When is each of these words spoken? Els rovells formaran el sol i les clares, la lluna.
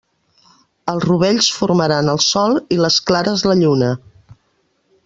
Els 0.93 1.05
rovells 1.09 1.49
formaran 1.59 2.09
el 2.15 2.23
sol 2.29 2.59
i 2.77 2.81
les 2.83 2.99
clares, 3.11 3.47
la 3.53 3.59
lluna. 3.63 3.93